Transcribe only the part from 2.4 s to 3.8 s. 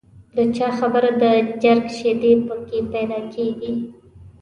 په کې پیدا کېږي.